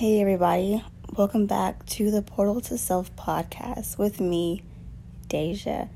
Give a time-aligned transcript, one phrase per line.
[0.00, 0.82] Hey, everybody.
[1.18, 4.62] Welcome back to the Portal to Self podcast with me,
[5.28, 5.90] Deja.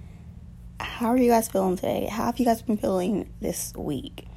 [0.78, 2.08] How are you guys feeling today?
[2.10, 4.28] How have you guys been feeling this week?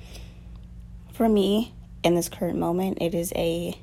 [1.11, 3.77] For me, in this current moment, it is a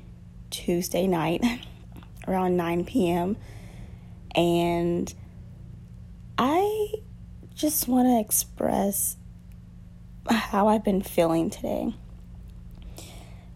[0.49, 1.43] Tuesday night
[2.27, 3.37] around 9 p.m.
[4.33, 5.13] And
[6.39, 6.93] I
[7.53, 9.17] just want to express
[10.31, 11.93] how I've been feeling today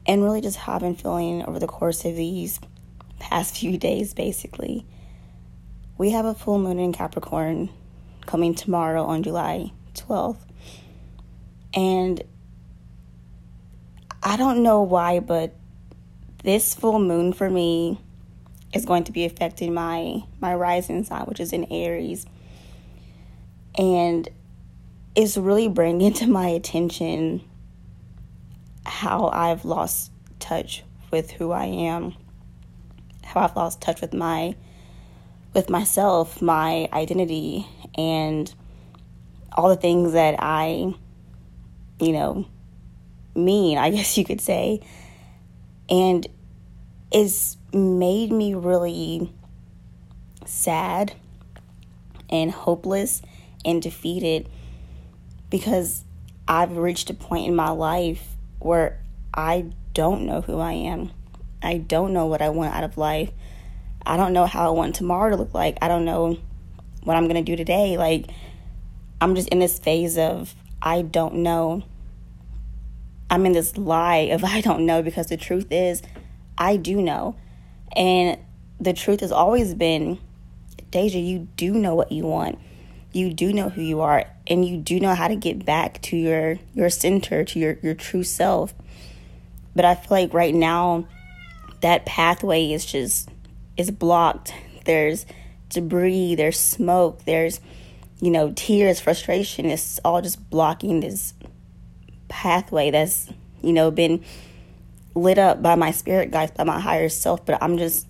[0.10, 2.60] and really just how I've been feeling over the course of these
[3.20, 4.84] past few days, basically.
[6.00, 7.70] We have a full moon in Capricorn
[8.26, 10.40] coming tomorrow on July 12th.
[11.76, 12.24] And
[14.24, 15.54] I don't know why, but
[16.44, 18.02] this full moon for me
[18.74, 22.26] is going to be affecting my my rising sign, which is in Aries.
[23.78, 24.28] And
[25.14, 27.44] it's really bringing to my attention
[29.00, 32.16] how I've lost touch with who I am,
[33.24, 34.56] how I've lost touch with my
[35.54, 37.66] with myself, my identity
[37.98, 38.54] and
[39.54, 40.94] all the things that I
[42.02, 42.46] you know
[43.36, 44.82] mean, I guess you could say.
[45.90, 46.28] And
[47.10, 49.32] it's made me really
[50.46, 51.14] sad
[52.30, 53.22] and hopeless
[53.64, 54.50] and defeated
[55.50, 56.04] because
[56.50, 59.02] I've reached a point in my life where
[59.34, 61.12] I don't know who I am.
[61.62, 63.32] I don't know what I want out of life.
[64.06, 65.78] I don't know how I want tomorrow to look like.
[65.82, 66.38] I don't know
[67.04, 67.98] what I'm going to do today.
[67.98, 68.28] Like,
[69.22, 71.84] I'm just in this phase of I don't know.
[73.30, 76.02] I'm in this lie of I don't know because the truth is
[76.58, 77.36] I do know.
[77.96, 78.38] And
[78.80, 80.20] the truth has always been
[80.92, 82.58] Deja, you do know what you want.
[83.12, 86.18] You do know who you are and you do know how to get back to
[86.18, 88.74] your your center, to your your true self.
[89.76, 91.08] But I feel like right now
[91.82, 93.30] that pathway is just
[93.78, 94.54] is blocked.
[94.86, 95.26] There's
[95.70, 97.62] debris, there's smoke, there's
[98.22, 99.68] you know, tears, frustration.
[99.68, 101.34] It's all just blocking this
[102.28, 103.30] pathway that's,
[103.62, 104.24] you know, been
[105.16, 108.08] lit up by my spirit guides, by my higher self, but I'm just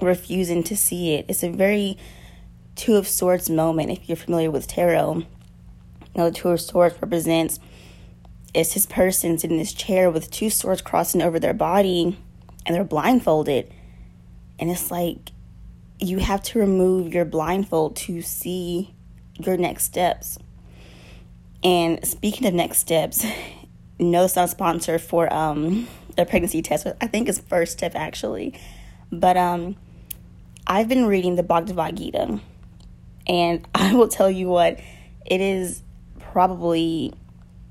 [0.00, 1.26] refusing to see it.
[1.28, 1.98] It's a very
[2.74, 5.24] Two of Swords moment, if you're familiar with tarot.
[6.14, 7.58] Know, the Two of Swords represents
[8.54, 12.18] it's his person sitting in this chair with two swords crossing over their body
[12.66, 13.72] and they're blindfolded.
[14.58, 15.30] And it's like
[15.98, 18.94] you have to remove your blindfold to see
[19.38, 20.38] your next steps.
[21.64, 23.24] And speaking of next steps,
[23.98, 26.86] no, a sponsor for um, a pregnancy test.
[27.00, 28.58] I think it's first step actually.
[29.10, 29.76] But um,
[30.66, 32.40] I've been reading the Bhagavad Gita,
[33.26, 34.80] and I will tell you what,
[35.26, 35.82] it is
[36.32, 37.12] probably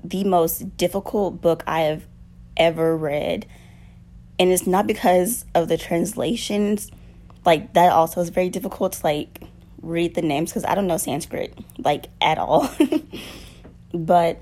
[0.04, 2.06] the most difficult book I have
[2.56, 3.46] ever read.
[4.38, 6.90] And it's not because of the translations,
[7.44, 9.42] like that also is very difficult to like
[9.80, 12.72] read the names because I don't know Sanskrit like at all.
[13.94, 14.40] but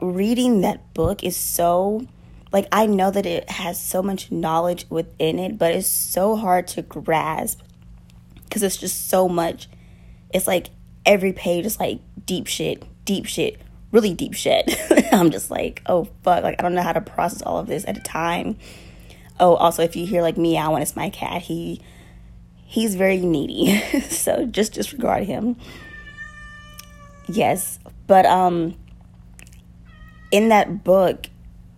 [0.00, 2.06] reading that book is so
[2.52, 6.66] like I know that it has so much knowledge within it, but it's so hard
[6.68, 7.60] to grasp
[8.44, 9.68] because it's just so much.
[10.32, 10.68] It's like
[11.06, 13.60] every page is like deep shit, deep shit,
[13.90, 14.70] really deep shit.
[15.12, 17.84] I'm just like, oh fuck, like I don't know how to process all of this
[17.88, 18.56] at a time.
[19.40, 21.42] Oh, also if you hear like meowing, it's my cat.
[21.42, 21.80] He
[22.54, 23.80] he's very needy.
[24.02, 25.56] so just disregard him.
[27.26, 28.76] Yes, but um
[30.30, 31.26] in that book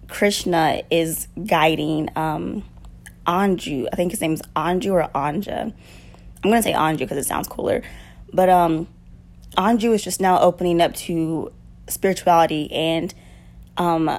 [0.08, 2.62] Krishna is guiding um
[3.26, 3.88] Anju.
[3.90, 5.72] I think his name's Anju or Anja.
[6.44, 7.82] I'm going to say Anju because it sounds cooler.
[8.34, 8.86] But um
[9.56, 11.52] Anju is just now opening up to
[11.88, 13.12] spirituality and
[13.76, 14.18] um,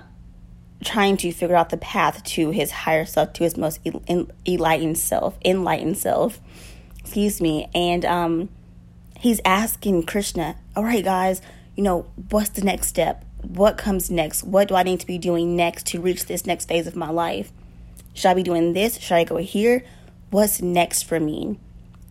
[0.84, 3.80] trying to figure out the path to his higher self, to his most
[4.46, 6.40] enlightened self, enlightened self.
[7.00, 7.68] Excuse me.
[7.74, 8.50] And um,
[9.20, 11.42] he's asking Krishna, all right, guys,
[11.76, 13.26] you know, what's the next step?
[13.42, 14.44] What comes next?
[14.44, 17.10] What do I need to be doing next to reach this next phase of my
[17.10, 17.52] life?
[18.14, 19.00] Should I be doing this?
[19.00, 19.84] Should I go here?
[20.30, 21.60] What's next for me?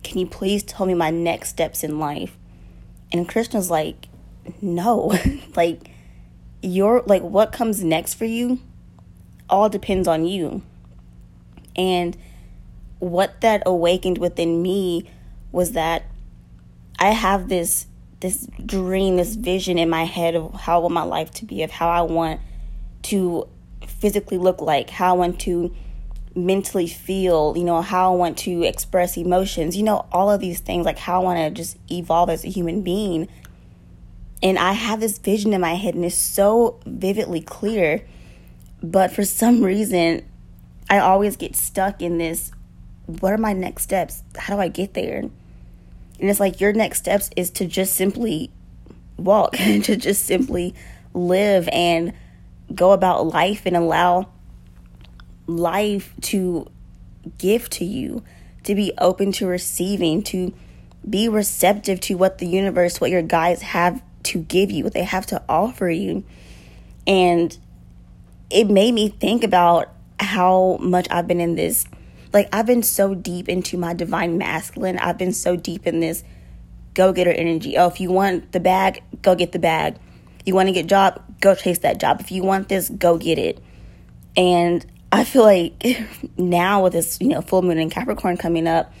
[0.03, 2.37] Can you please tell me my next steps in life?
[3.13, 4.07] And Krishna's like,
[4.61, 5.17] no
[5.55, 5.89] like
[6.61, 8.59] your like what comes next for you
[9.49, 10.61] all depends on you.
[11.75, 12.17] And
[13.03, 15.05] what that awakened within me
[15.51, 16.03] was that
[16.99, 17.87] i have this
[18.21, 21.63] this dream this vision in my head of how i want my life to be
[21.63, 22.39] of how i want
[23.01, 23.45] to
[23.85, 25.75] physically look like how i want to
[26.35, 30.59] mentally feel you know how i want to express emotions you know all of these
[30.59, 33.27] things like how i want to just evolve as a human being
[34.43, 38.05] and I have this vision in my head and it's so vividly clear.
[38.83, 40.25] But for some reason,
[40.89, 42.51] I always get stuck in this
[43.05, 44.23] what are my next steps?
[44.37, 45.17] How do I get there?
[45.17, 45.31] And
[46.19, 48.49] it's like your next steps is to just simply
[49.17, 50.73] walk, to just simply
[51.13, 52.13] live and
[52.73, 54.29] go about life and allow
[55.47, 56.67] life to
[57.37, 58.23] give to you,
[58.63, 60.53] to be open to receiving, to
[61.09, 65.03] be receptive to what the universe, what your guides have to give you, what they
[65.03, 66.23] have to offer you.
[67.05, 67.57] And
[68.49, 71.85] it made me think about how much I've been in this.
[72.31, 74.97] Like, I've been so deep into my divine masculine.
[74.97, 76.23] I've been so deep in this
[76.93, 77.77] go getter energy.
[77.77, 79.97] Oh, if you want the bag, go get the bag.
[80.45, 82.19] You want to get job, go chase that job.
[82.19, 83.59] If you want this, go get it.
[84.35, 85.73] And I feel like
[86.37, 88.91] now with this, you know, full moon in Capricorn coming up,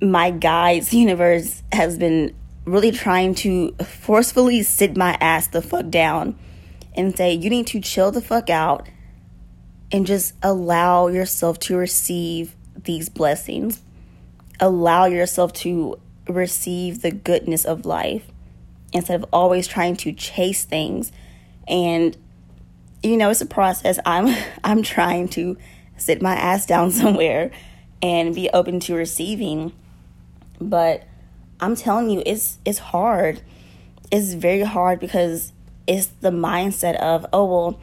[0.00, 6.38] my guides universe has been really trying to forcefully sit my ass the fuck down
[6.94, 8.88] and say, you need to chill the fuck out
[9.90, 13.82] and just allow yourself to receive these blessings.
[14.60, 15.98] Allow yourself to
[16.28, 18.26] receive the goodness of life
[18.92, 21.10] instead of always trying to chase things
[21.66, 22.16] and
[23.02, 23.98] you know it's a process.
[24.04, 24.34] I'm
[24.64, 25.56] i'm trying to
[25.96, 27.50] sit my ass down somewhere
[28.02, 29.72] and be open to receiving.
[30.60, 31.04] But
[31.60, 33.42] i'm telling you it's it's hard.
[34.10, 35.52] It's very hard because
[35.86, 37.80] it's the mindset of oh well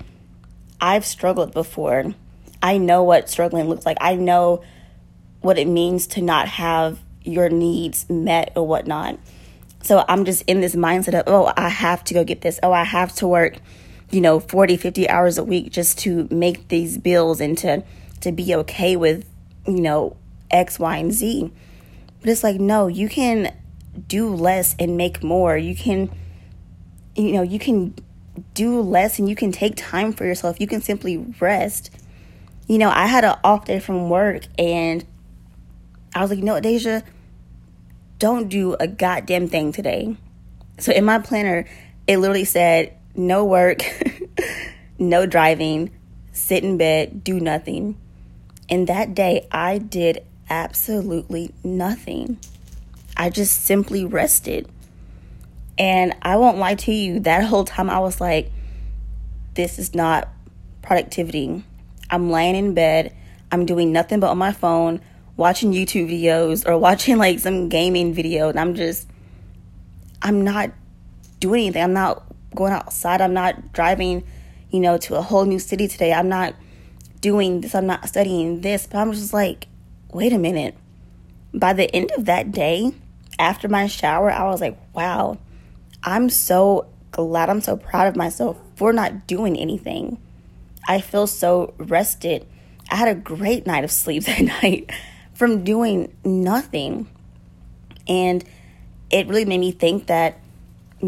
[0.82, 2.14] i've struggled before.
[2.62, 3.98] I know what struggling looks like.
[4.02, 4.64] I know
[5.42, 9.20] what it means to not have your needs met or whatnot.
[9.84, 12.60] So I'm just in this mindset of, oh, I have to go get this.
[12.64, 13.58] Oh, I have to work,
[14.12, 17.84] you know, 40, 50 hours a week just to make these bills and to,
[18.22, 19.28] to be okay with,
[19.68, 20.16] you know,
[20.52, 21.52] X, Y, and Z.
[22.22, 23.54] But it's like, no, you can
[24.08, 25.58] do less and make more.
[25.58, 26.10] You can,
[27.16, 27.94] you know, you can
[28.54, 30.60] do less and you can take time for yourself.
[30.60, 31.92] You can simply rest.
[32.68, 35.06] You know, I had an off day from work and
[36.14, 37.02] I was like, no, Deja,
[38.20, 40.16] don't do a goddamn thing today.
[40.80, 41.66] So in my planner,
[42.08, 43.82] it literally said no work,
[45.00, 45.92] no driving,
[46.32, 47.98] sit in bed, do nothing.
[48.70, 52.40] And that day, I did absolutely nothing.
[53.16, 54.68] I just simply rested.
[55.78, 58.52] And I won't lie to you, that whole time I was like,
[59.56, 60.30] this is not
[60.82, 61.64] productivity.
[62.10, 63.14] I'm laying in bed,
[63.52, 65.02] I'm doing nothing but on my phone,
[65.38, 69.08] watching YouTube videos or watching like some gaming video and I'm just
[70.22, 70.72] I'm not
[71.40, 71.84] doing anything.
[71.84, 72.24] I'm not
[72.56, 73.22] going outside.
[73.22, 74.24] I'm not driving,
[74.72, 76.14] you know, to a whole new city today.
[76.14, 76.56] I'm not
[77.22, 77.76] doing this.
[77.76, 78.88] I'm not studying this.
[78.88, 79.68] But I'm just like,
[80.12, 80.76] wait a minute.
[81.54, 82.94] By the end of that day,
[83.40, 85.38] after my shower, I was like, wow,
[86.04, 87.50] I'm so glad.
[87.50, 90.18] I'm so proud of myself for not doing anything.
[90.88, 92.46] I feel so rested.
[92.90, 94.92] I had a great night of sleep that night
[95.34, 97.08] from doing nothing.
[98.08, 98.44] And
[99.10, 100.40] it really made me think that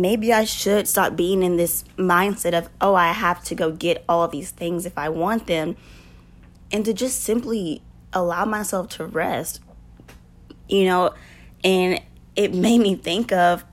[0.01, 4.03] maybe I should stop being in this mindset of, oh, I have to go get
[4.07, 5.75] all these things if I want them,
[6.71, 7.81] and to just simply
[8.13, 9.61] allow myself to rest.
[10.67, 11.13] You know,
[11.63, 12.01] and
[12.35, 13.63] it made me think of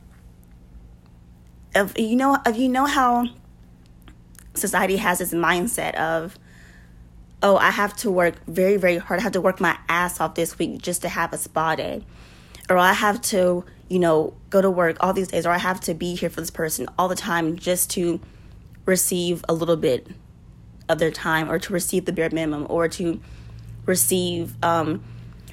[1.74, 3.26] of you know of you know how
[4.54, 6.38] society has this mindset of
[7.44, 9.20] oh, I have to work very, very hard.
[9.20, 12.02] I have to work my ass off this week just to have a spa day.
[12.70, 15.46] Or I have to, you know, go to work all these days.
[15.46, 18.20] Or I have to be here for this person all the time just to
[18.86, 20.08] receive a little bit
[20.88, 23.20] of their time or to receive the bare minimum or to
[23.86, 25.02] receive um,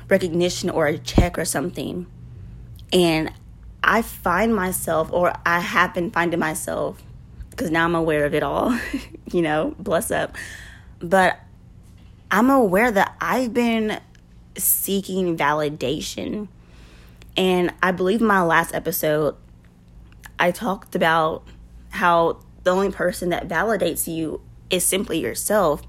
[0.08, 2.06] recognition or a check or something.
[2.94, 3.32] And
[3.84, 7.02] I find myself, or I have been finding myself,
[7.50, 8.78] because now I'm aware of it all,
[9.32, 10.36] you know, bless up.
[11.00, 11.40] But
[12.30, 14.00] I'm aware that I've been
[14.58, 16.48] seeking validation.
[17.38, 19.36] And I believe in my last episode,
[20.40, 21.44] I talked about
[21.90, 25.82] how the only person that validates you is simply yourself.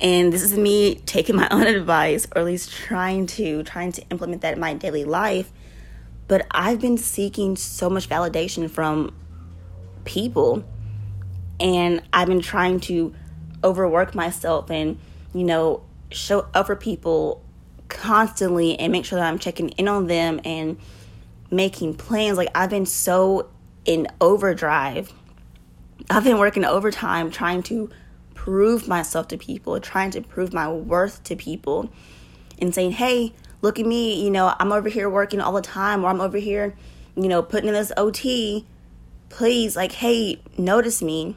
[0.00, 4.02] And this is me taking my own advice, or at least trying to trying to
[4.10, 5.52] implement that in my daily life.
[6.26, 9.14] But I've been seeking so much validation from
[10.04, 10.64] people,
[11.60, 13.14] and I've been trying to
[13.62, 14.98] overwork myself and
[15.34, 17.43] you know, show up for people
[17.94, 20.76] constantly and make sure that I'm checking in on them and
[21.50, 22.36] making plans.
[22.36, 23.48] Like I've been so
[23.84, 25.12] in overdrive.
[26.10, 27.88] I've been working overtime trying to
[28.34, 31.90] prove myself to people, trying to prove my worth to people
[32.58, 33.32] and saying, "Hey,
[33.62, 36.38] look at me, you know, I'm over here working all the time or I'm over
[36.38, 36.76] here,
[37.16, 38.66] you know, putting in this OT.
[39.30, 41.36] Please like, hey, notice me.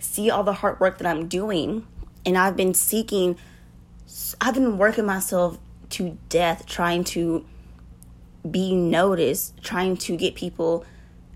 [0.00, 1.86] See all the hard work that I'm doing."
[2.24, 3.36] and I've been seeking
[4.40, 5.58] I've been working myself
[5.90, 7.44] to death trying to
[8.48, 10.84] be noticed, trying to get people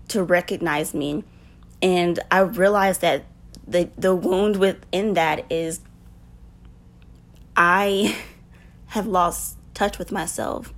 [0.09, 1.23] to recognize me.
[1.81, 3.25] And I realized that
[3.67, 5.81] the the wound within that is
[7.55, 8.17] I
[8.87, 10.73] have lost touch with myself.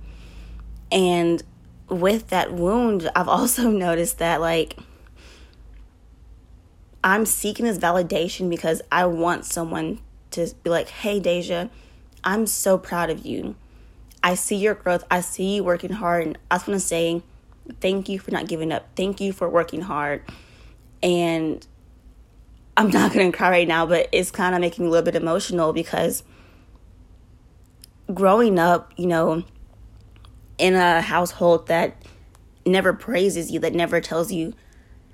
[0.90, 1.42] And
[1.88, 4.76] with that wound, I've also noticed that like
[7.04, 10.00] I'm seeking this validation because I want someone
[10.30, 11.68] to be like, "Hey Deja,
[12.22, 13.56] I'm so proud of you.
[14.22, 15.04] I see your growth.
[15.10, 16.26] I see you working hard.
[16.26, 17.22] And I just want to say
[17.80, 18.88] thank you for not giving up.
[18.96, 20.22] Thank you for working hard.
[21.02, 21.66] And
[22.76, 25.04] I'm not going to cry right now, but it's kind of making me a little
[25.04, 26.22] bit emotional because
[28.12, 29.44] growing up, you know,
[30.58, 31.96] in a household that
[32.64, 34.54] never praises you, that never tells you,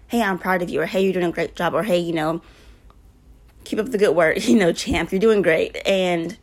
[0.08, 2.12] hey, I'm proud of you, or hey, you're doing a great job, or hey, you
[2.12, 2.40] know,
[3.64, 5.76] keep up the good work, you know, champ, you're doing great.
[5.86, 6.36] And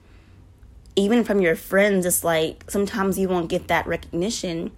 [0.96, 4.72] even from your friends, it's like sometimes you won't get that recognition.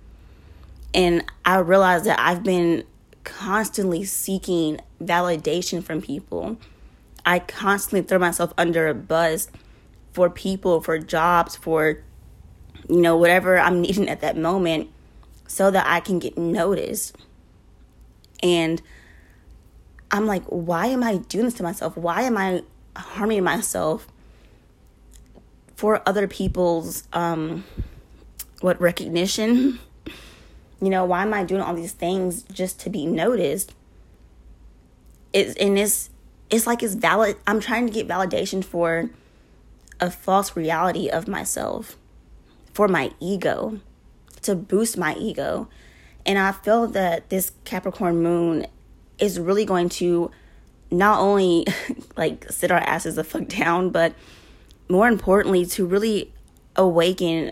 [0.94, 2.84] And I realize that I've been
[3.24, 6.58] constantly seeking validation from people.
[7.26, 9.50] I constantly throw myself under a bus
[10.14, 12.04] for people, for jobs, for
[12.90, 14.90] you know, whatever I'm needing at that moment
[15.48, 17.16] so that I can get noticed.
[18.44, 18.82] And
[20.12, 21.98] I'm like, why am I doing this to myself?
[21.98, 22.64] Why am I
[22.96, 24.08] harming myself?
[25.78, 27.64] For other people's um
[28.60, 29.80] what recognition?
[30.80, 33.74] You know why am i doing all these things just to be noticed?
[35.34, 36.12] It's and it's
[36.52, 39.10] it's like it's valid i'm trying to get validation for
[40.00, 41.98] a false reality of myself
[42.74, 43.80] for my ego
[44.44, 45.68] to boost my ego.
[46.28, 48.68] And i feel that this capricorn moon
[49.18, 50.30] is really going to
[50.92, 51.66] not only
[52.16, 54.14] like sit our asses the fuck down but
[54.90, 56.34] more importantly, to really
[56.76, 57.52] awaken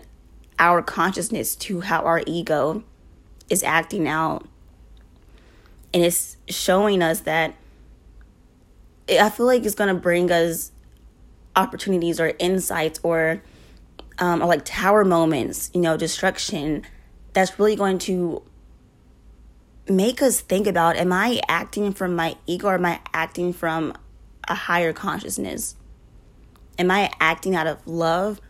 [0.58, 2.82] our consciousness to how our ego
[3.50, 4.46] is acting out.
[5.92, 7.54] And it's showing us that
[9.08, 10.72] I feel like it's going to bring us
[11.54, 13.42] opportunities or insights or,
[14.18, 16.84] um, or like tower moments, you know, destruction
[17.32, 18.42] that's really going to
[19.88, 23.94] make us think about am I acting from my ego or am I acting from
[24.48, 25.76] a higher consciousness?
[26.78, 28.40] Am I acting out of love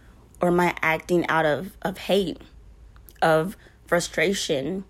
[0.40, 2.40] or am I acting out of, of hate,
[3.22, 3.56] of
[3.86, 4.84] frustration?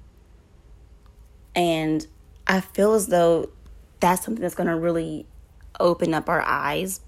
[1.54, 2.06] And
[2.46, 3.50] I feel as though
[4.00, 5.26] that's something that's going to really
[5.78, 7.00] open up our eyes,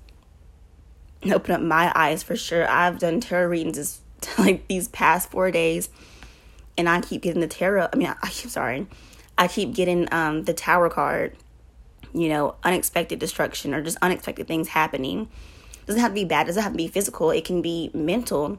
[1.30, 2.68] open up my eyes for sure.
[2.68, 4.00] I've done tarot readings this,
[4.38, 5.88] like these past four days,
[6.76, 7.88] and I keep getting the tarot.
[7.92, 8.87] I mean, I, I'm sorry,
[9.37, 11.37] I keep getting um, the tower card.
[12.14, 15.28] You know, unexpected destruction or just unexpected things happening
[15.88, 18.59] doesn't have to be bad, doesn't have to be physical, it can be mental.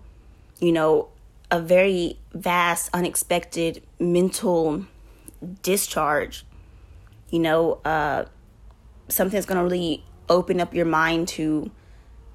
[0.59, 1.09] You know,
[1.51, 4.86] a very vast, unexpected mental
[5.62, 6.43] discharge.
[7.29, 8.25] You know, uh,
[9.07, 11.69] something that's going to really open up your mind to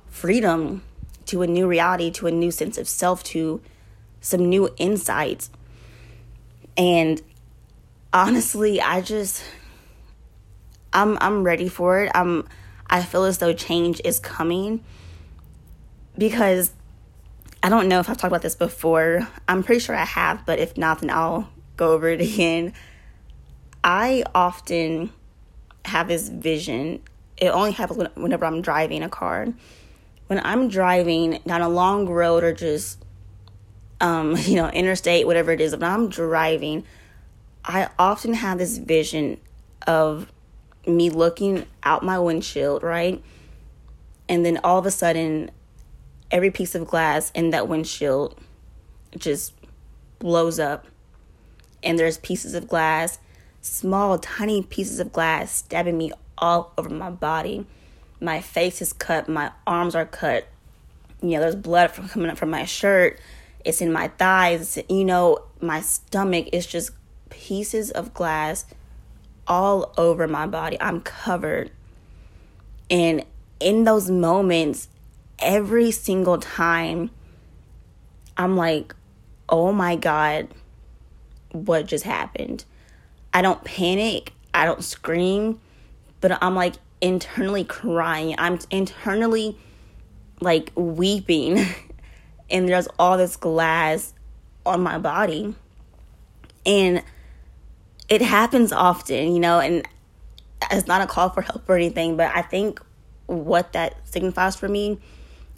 [0.06, 0.84] freedom,
[1.26, 3.60] to a new reality, to a new sense of self, to
[4.20, 5.50] some new insights.
[6.76, 7.20] And
[8.12, 9.42] honestly, I just
[10.92, 12.12] I'm I'm ready for it.
[12.14, 12.46] I'm
[12.88, 14.84] I feel as though change is coming
[16.16, 16.72] because
[17.62, 19.26] I don't know if I've talked about this before.
[19.48, 22.72] I'm pretty sure I have, but if not, then I'll go over it again.
[23.82, 25.10] I often
[25.84, 27.02] have this vision.
[27.36, 29.48] It only happens whenever I'm driving a car.
[30.26, 33.02] When I'm driving down a long road or just,
[34.00, 36.84] um, you know, interstate, whatever it is, when I'm driving,
[37.64, 39.40] I often have this vision
[39.86, 40.30] of
[40.86, 43.22] me looking out my windshield, right?
[44.28, 45.50] And then all of a sudden,
[46.30, 48.38] every piece of glass in that windshield
[49.16, 49.52] just
[50.18, 50.86] blows up.
[51.82, 53.18] And there's pieces of glass,
[53.60, 57.66] small, tiny pieces of glass stabbing me all over my body.
[58.20, 60.48] My face is cut, my arms are cut.
[61.20, 63.20] You know, there's blood from coming up from my shirt.
[63.64, 64.78] It's in my thighs.
[64.88, 66.90] You know, my stomach is just
[67.30, 68.66] pieces of glass
[69.46, 70.76] all over my body.
[70.80, 71.70] I'm covered.
[72.90, 73.24] And
[73.60, 74.88] in those moments,
[75.38, 77.10] every single time,
[78.36, 78.94] I'm like,
[79.48, 80.48] oh my God,
[81.52, 82.64] what just happened?
[83.32, 85.60] I don't panic, I don't scream,
[86.20, 88.34] but I'm like internally crying.
[88.38, 89.58] I'm internally
[90.40, 91.66] like weeping,
[92.50, 94.14] and there's all this glass
[94.64, 95.54] on my body.
[96.66, 97.02] And
[98.08, 99.86] it happens often, you know, and
[100.70, 102.80] it's not a call for help or anything, but I think
[103.26, 104.98] what that signifies for me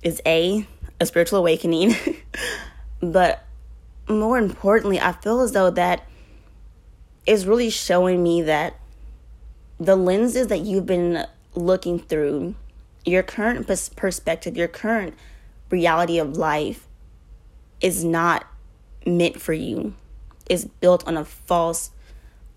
[0.03, 0.67] is A,
[1.00, 1.95] a spiritual awakening.
[3.00, 3.45] but
[4.09, 6.07] more importantly, I feel as though that
[7.26, 8.79] is really showing me that
[9.79, 12.55] the lenses that you've been looking through,
[13.05, 15.15] your current perspective, your current
[15.71, 16.87] reality of life
[17.81, 18.47] is not
[19.05, 19.95] meant for you.
[20.49, 21.91] It's built on a false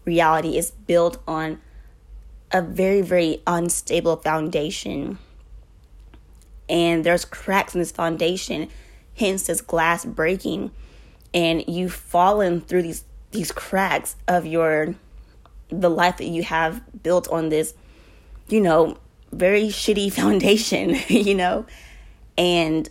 [0.10, 0.58] reality.
[0.58, 1.62] is built on
[2.52, 5.20] a very, very unstable foundation.
[6.68, 8.70] And there's cracks in this foundation,
[9.16, 10.72] hence this glass breaking.
[11.34, 14.96] And you've fallen through these these cracks of your
[15.70, 17.76] the life that you have built on this,
[18.48, 18.98] you know,
[19.32, 21.66] very shitty foundation, you know?
[22.38, 22.90] And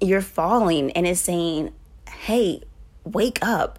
[0.00, 1.72] you're falling and it's saying,
[2.08, 2.62] hey,
[3.04, 3.78] wake up.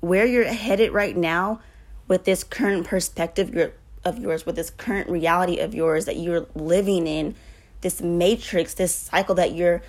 [0.00, 1.60] Where you're headed right now
[2.08, 3.72] with this current perspective
[4.04, 7.34] of yours, with this current reality of yours that you're living in,
[7.82, 9.82] this matrix, this cycle that you're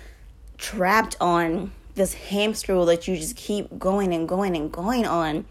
[0.58, 5.44] trapped on, this hamster wheel that you just keep going and going and going on.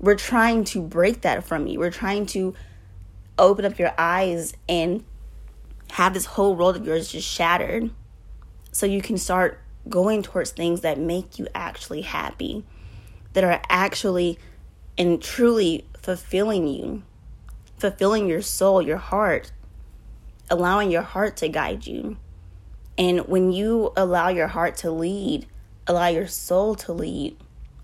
[0.00, 1.78] We're trying to break that from you.
[1.78, 2.54] We're trying to
[3.38, 5.04] open up your eyes and
[5.92, 7.90] have this whole world of yours just shattered
[8.72, 12.64] so you can start going towards things that make you actually happy,
[13.32, 14.38] that are actually
[14.98, 17.02] and truly fulfilling you,
[17.78, 19.52] fulfilling your soul, your heart,
[20.50, 22.16] allowing your heart to guide you.
[22.98, 25.46] And when you allow your heart to lead,
[25.86, 27.36] allow your soul to lead,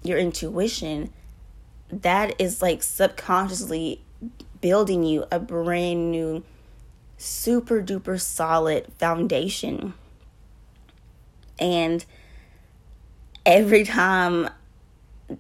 [0.03, 1.13] your intuition,
[1.91, 4.03] that is like subconsciously
[4.61, 6.45] building you a brand new,
[7.17, 9.95] super duper solid foundation.
[11.59, 12.05] And
[13.47, 14.51] every time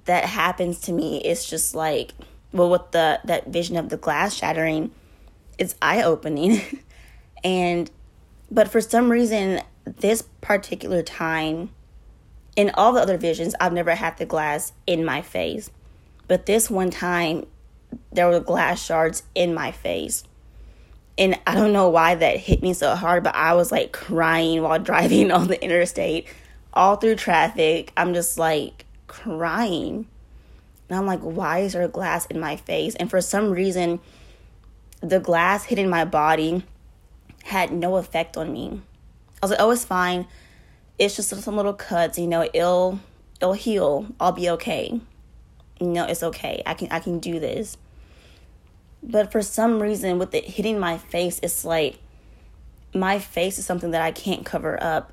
[0.04, 2.12] that happens to me, it's just like,
[2.52, 4.90] well, with the that vision of the glass shattering,
[5.58, 6.60] it's eye opening.
[7.44, 7.90] and
[8.50, 11.70] but for some reason, this particular time,
[12.56, 15.70] in all the other visions, I've never had the glass in my face.
[16.26, 17.46] But this one time,
[18.12, 20.24] there were glass shards in my face.
[21.16, 24.62] And I don't know why that hit me so hard, but I was like crying
[24.62, 26.26] while driving on the interstate,
[26.72, 27.92] all through traffic.
[27.96, 30.06] I'm just like crying.
[30.88, 32.94] And I'm like, why is there glass in my face?
[32.94, 34.00] And for some reason,
[35.00, 36.64] the glass hitting my body
[37.44, 38.80] had no effect on me.
[39.42, 40.26] I was like, oh, it's fine.
[40.98, 42.98] It's just some little cuts, you know, it'll
[43.40, 44.06] it'll heal.
[44.18, 45.00] I'll be okay.
[45.80, 46.62] You know, it's okay.
[46.66, 47.76] I can I can do this.
[49.02, 51.98] But for some reason, with it hitting my face, it's like
[52.94, 55.12] my face is something that I can't cover up.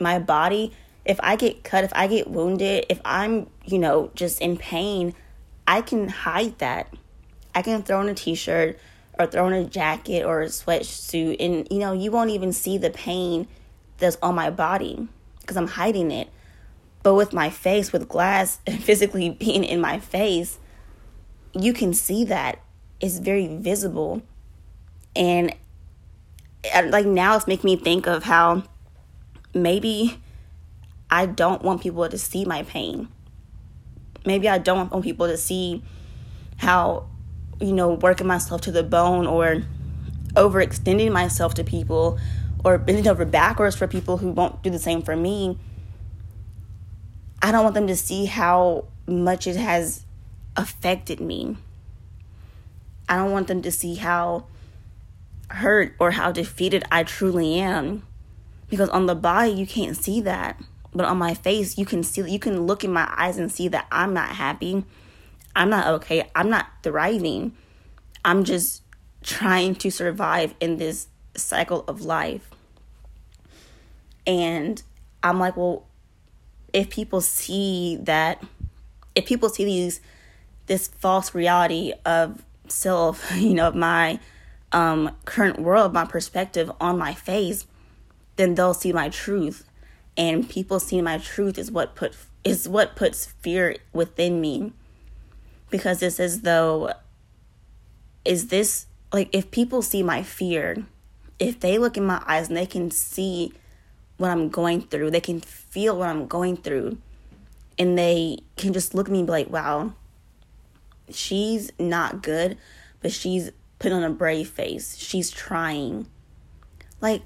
[0.00, 0.72] My body,
[1.04, 5.14] if I get cut, if I get wounded, if I'm, you know, just in pain,
[5.66, 6.92] I can hide that.
[7.54, 8.78] I can throw in a t shirt
[9.18, 12.78] or throw in a jacket or a sweatsuit, and, you know, you won't even see
[12.78, 13.46] the pain
[13.98, 15.08] that's on my body
[15.40, 16.28] because I'm hiding it.
[17.02, 20.58] But with my face, with glass physically being in my face,
[21.52, 22.60] you can see that.
[23.00, 24.22] It's very visible
[25.14, 25.54] and
[26.74, 28.62] uh, like now it's making me think of how
[29.54, 30.21] maybe
[31.12, 33.06] I don't want people to see my pain.
[34.24, 35.82] Maybe I don't want people to see
[36.56, 37.06] how,
[37.60, 39.62] you know, working myself to the bone or
[40.32, 42.18] overextending myself to people
[42.64, 45.58] or bending over backwards for people who won't do the same for me.
[47.42, 50.06] I don't want them to see how much it has
[50.56, 51.58] affected me.
[53.06, 54.46] I don't want them to see how
[55.48, 58.06] hurt or how defeated I truly am.
[58.70, 60.58] Because on the body, you can't see that.
[60.94, 63.68] But on my face, you can see, you can look in my eyes and see
[63.68, 64.84] that I'm not happy.
[65.56, 66.30] I'm not okay.
[66.34, 67.52] I'm not thriving.
[68.24, 68.82] I'm just
[69.22, 72.50] trying to survive in this cycle of life.
[74.26, 74.82] And
[75.22, 75.86] I'm like, well,
[76.72, 78.42] if people see that,
[79.14, 80.00] if people see these,
[80.66, 84.20] this false reality of self, you know, of my
[84.72, 87.66] um, current world, my perspective on my face,
[88.36, 89.68] then they'll see my truth.
[90.16, 94.72] And people see my truth is what put is what puts fear within me.
[95.70, 96.92] Because it's as though
[98.24, 100.84] is this like if people see my fear,
[101.38, 103.52] if they look in my eyes and they can see
[104.16, 106.98] what I'm going through, they can feel what I'm going through,
[107.78, 109.94] and they can just look at me and be like, wow,
[111.10, 112.56] she's not good,
[113.00, 114.96] but she's put on a brave face.
[114.96, 116.06] She's trying.
[117.00, 117.22] Like,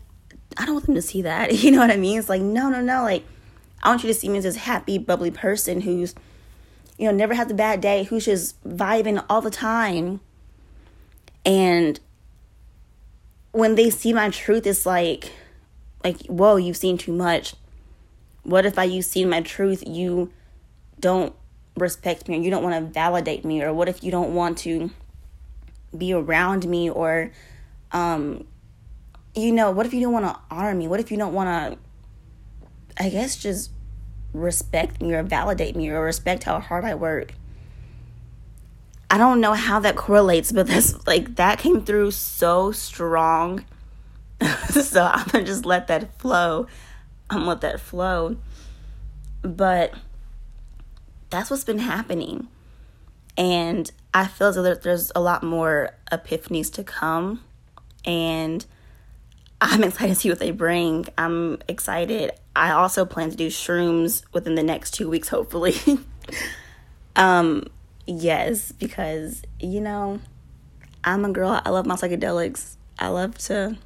[0.57, 1.53] I don't want them to see that.
[1.62, 2.19] You know what I mean?
[2.19, 3.03] It's like, no, no, no.
[3.03, 3.25] Like,
[3.83, 6.14] I want you to see me as this happy, bubbly person who's,
[6.99, 10.21] you know, never has a bad day, who's just vibing all the time.
[11.45, 12.01] And
[13.53, 15.33] when they see my truth, it's like,
[16.03, 17.55] like, whoa, you've seen too much.
[18.42, 20.31] What if I you've seen my truth, you
[21.01, 21.35] don't
[21.77, 24.59] respect me or you don't want to validate me or what if you don't want
[24.59, 24.90] to
[25.97, 27.31] be around me or
[27.92, 28.47] um
[29.37, 30.88] you know, what if you don't want to honor me?
[30.88, 31.79] What if you don't want to
[32.99, 33.70] I guess just
[34.33, 37.35] respect me or validate me or respect how hard I work?
[39.11, 43.64] I don't know how that correlates, but that's like that came through so strong.
[44.70, 46.66] so I'm gonna just let that flow.
[47.31, 48.37] I'm gonna let that flow.
[49.42, 49.94] But
[51.31, 52.49] that's what's been happening.
[53.37, 57.44] And I feel as though there's a lot more epiphanies to come.
[58.05, 58.64] And
[59.61, 61.07] I'm excited to see what they bring.
[61.16, 62.33] I'm excited.
[62.55, 65.75] I also plan to do shrooms within the next two weeks, hopefully.
[67.16, 67.64] um,
[68.07, 70.21] yes, because, you know,
[71.05, 71.61] I'm a girl.
[71.64, 72.77] I love my psychedelics.
[72.99, 73.77] I love to,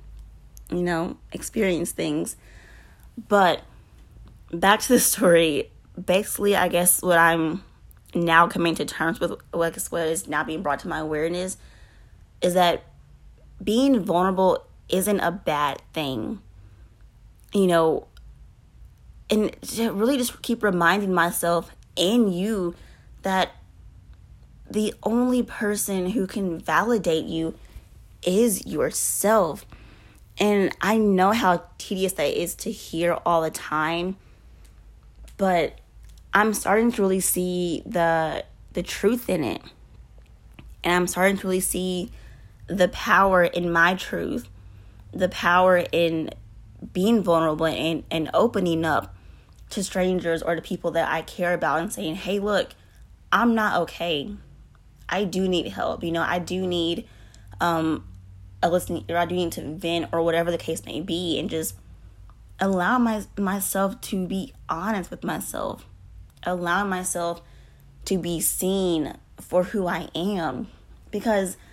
[0.71, 2.37] you know, experience things.
[3.29, 3.63] But
[4.53, 5.71] back to the story.
[6.03, 7.63] Basically, I guess what I'm
[8.15, 11.57] now coming to terms with, what is now being brought to my awareness,
[12.41, 12.85] is that
[13.63, 16.41] being vulnerable isn't a bad thing.
[17.53, 18.07] You know,
[19.31, 22.75] and really just keep reminding myself and you
[23.23, 23.51] that
[24.71, 27.55] the only person who can validate you
[28.25, 29.67] is yourself.
[30.39, 34.17] And I know how tedious that is to hear all the time,
[35.37, 35.79] but
[36.33, 39.61] I'm starting to really see the the truth in it.
[40.85, 42.11] And I'm starting to really see
[42.69, 44.49] the power in my truth
[45.13, 46.31] the power in
[46.93, 49.15] being vulnerable and, and opening up
[49.71, 52.71] to strangers or to people that I care about and saying, hey, look,
[53.33, 54.35] I'm not okay.
[55.09, 56.03] I do need help.
[56.03, 57.07] You know, I do need
[57.61, 58.07] um,
[58.63, 59.17] a listening ear.
[59.17, 61.77] I do need to vent or whatever the case may be and just
[62.59, 65.87] allow my, myself to be honest with myself.
[66.45, 67.43] Allow myself
[68.07, 70.69] to be seen for who I am
[71.11, 71.57] because–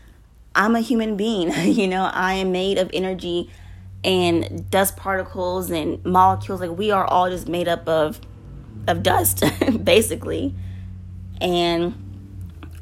[0.58, 1.54] I'm a human being.
[1.66, 3.50] you know, I am made of energy
[4.04, 6.60] and dust particles and molecules.
[6.60, 8.20] Like we are all just made up of
[8.88, 9.44] of dust,
[9.84, 10.54] basically.
[11.40, 11.94] And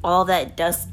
[0.03, 0.87] all that dust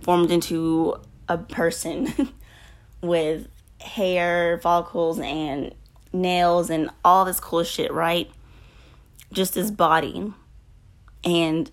[0.00, 0.96] formed into
[1.28, 2.32] a person
[3.02, 3.48] with
[3.80, 5.74] hair, follicles, and
[6.12, 8.30] nails and all this cool shit, right?
[9.32, 10.32] Just this body.
[11.24, 11.70] And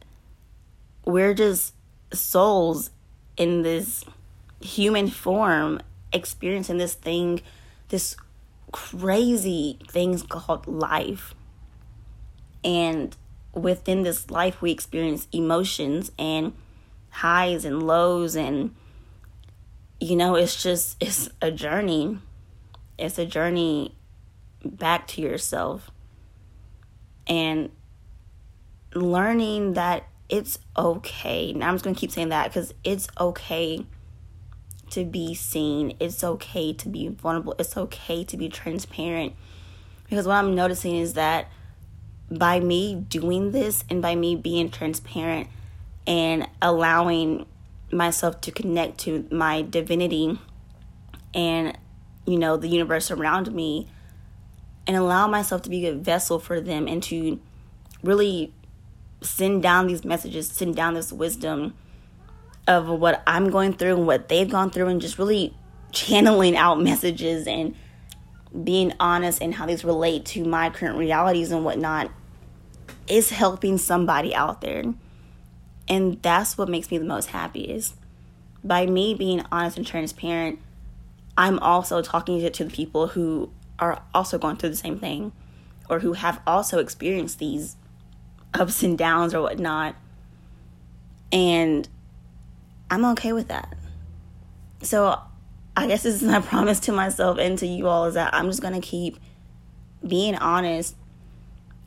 [1.05, 1.73] we're just
[2.11, 2.91] souls
[3.37, 4.03] in this
[4.61, 7.41] human form experiencing this thing,
[7.89, 8.15] this
[8.71, 11.33] crazy things called life.
[12.63, 13.15] And
[13.53, 16.53] within this life, we experience emotions and
[17.09, 18.75] highs and lows, and
[19.99, 22.19] you know, it's just it's a journey.
[22.97, 23.95] It's a journey
[24.63, 25.89] back to yourself
[27.27, 27.69] and
[28.93, 31.53] learning that it's okay.
[31.53, 33.85] Now I'm just gonna keep saying that because it's okay
[34.91, 35.95] to be seen.
[35.99, 37.55] It's okay to be vulnerable.
[37.59, 39.33] It's okay to be transparent.
[40.09, 41.51] Because what I'm noticing is that
[42.31, 45.47] by me doing this and by me being transparent
[46.05, 47.45] and allowing
[47.91, 50.39] myself to connect to my divinity
[51.33, 51.77] and
[52.25, 53.87] you know the universe around me
[54.85, 57.39] and allow myself to be a vessel for them and to
[58.03, 58.53] really
[59.21, 61.73] send down these messages, send down this wisdom
[62.69, 65.53] of what I'm going through and what they've gone through, and just really
[65.91, 67.75] channeling out messages and
[68.63, 72.11] being honest and how these relate to my current realities and whatnot
[73.07, 74.83] is helping somebody out there.
[75.87, 77.95] And that's what makes me the most happiest.
[78.63, 80.59] By me being honest and transparent,
[81.35, 85.31] I'm also talking to, to the people who are also going through the same thing
[85.89, 87.77] or who have also experienced these
[88.53, 89.95] ups and downs or whatnot.
[91.31, 91.87] And
[92.91, 93.75] I'm okay with that.
[94.81, 95.19] So
[95.75, 98.47] I guess this is my promise to myself and to you all is that I'm
[98.47, 99.17] just going to keep
[100.05, 100.95] being honest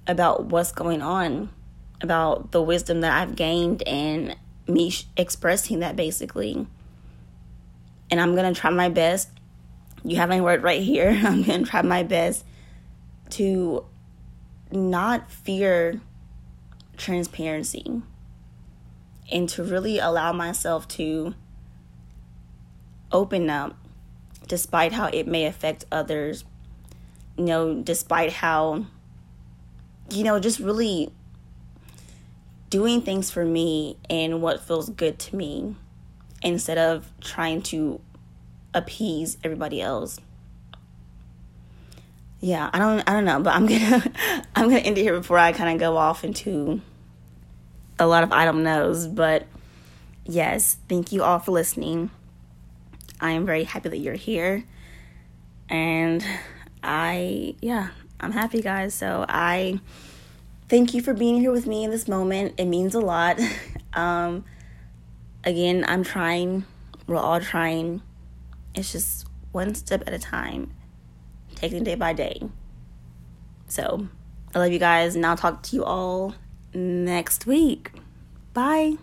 [0.06, 1.50] about what's going on,
[2.00, 4.36] about the wisdom that I've gained and
[4.66, 6.66] me sh- expressing that basically.
[8.10, 9.30] And I'm going to try my best.
[10.04, 11.10] You have my word right here.
[11.24, 12.44] I'm going to try my best
[13.30, 13.84] to
[14.70, 16.00] not fear
[16.96, 18.02] transparency
[19.32, 21.34] and to really allow myself to
[23.10, 23.76] open up
[24.46, 26.44] despite how it may affect others
[27.36, 28.84] you know despite how
[30.10, 31.10] you know just really
[32.72, 35.76] doing things for me and what feels good to me
[36.42, 38.00] instead of trying to
[38.72, 40.18] appease everybody else.
[42.40, 44.02] Yeah, I don't I don't know, but I'm gonna
[44.56, 46.80] I'm gonna end it here before I kind of go off into
[48.02, 49.06] a lot of I don't knows.
[49.06, 49.46] But
[50.24, 52.10] yes, thank you all for listening.
[53.20, 54.64] I am very happy that you're here,
[55.68, 56.24] and
[56.82, 58.94] I yeah I'm happy guys.
[58.94, 59.80] So I
[60.68, 62.54] thank you for being here with me in this moment.
[62.58, 63.40] It means a lot.
[63.94, 64.44] um,
[65.44, 66.64] again, I'm trying.
[67.06, 68.02] We're all trying.
[68.74, 70.72] It's just one step at a time
[71.54, 72.42] taking day by day.
[73.68, 74.08] So,
[74.54, 76.34] I love you guys, and I'll talk to you all
[76.74, 77.92] next week.
[78.54, 78.96] Bye.